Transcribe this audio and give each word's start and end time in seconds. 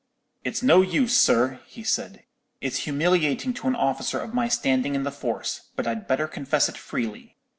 "'It's 0.43 0.63
no 0.63 0.81
use, 0.81 1.15
sir,' 1.15 1.59
he 1.67 1.83
said; 1.83 2.23
'it's 2.59 2.85
humiliating 2.89 3.53
to 3.53 3.67
an 3.67 3.75
officer 3.75 4.17
of 4.19 4.33
my 4.33 4.47
standing 4.47 4.95
in 4.95 5.03
the 5.03 5.11
force; 5.11 5.69
but 5.75 5.85
I'd 5.85 6.07
better 6.07 6.27
confess 6.27 6.67
it 6.67 6.75
freely. 6.75 7.37